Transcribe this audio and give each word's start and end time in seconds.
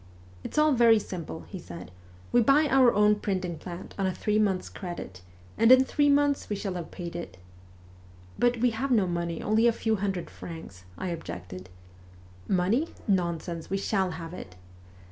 'It's 0.43 0.57
all 0.57 0.71
very 0.71 0.97
simple,' 0.97 1.41
he 1.47 1.59
said.' 1.59 1.91
We 2.31 2.41
buy 2.41 2.67
our 2.67 2.91
own 2.91 3.11
WESTERN 3.11 3.11
EUROPE 3.11 3.21
231 3.21 3.21
printing 3.21 3.57
plant 3.59 3.95
on 3.99 4.07
a 4.07 4.15
three 4.15 4.39
months' 4.39 4.69
credit, 4.69 5.21
and 5.59 5.71
in 5.71 5.83
three 5.85 6.09
months 6.09 6.49
we 6.49 6.55
shall 6.55 6.73
have 6.73 6.89
paid 6.89 7.15
it.'' 7.15 7.37
But 8.39 8.57
we 8.61 8.71
have 8.71 8.89
no 8.89 9.05
money, 9.05 9.43
only 9.43 9.67
a 9.67 9.71
few 9.71 9.97
hundred 9.97 10.31
francs,' 10.31 10.85
I 10.97 11.09
objected.' 11.09 11.69
Money? 12.63 12.87
nonsense! 13.07 13.69
We 13.69 13.77
shall 13.77 14.09
have 14.17 14.33
it 14.33 14.55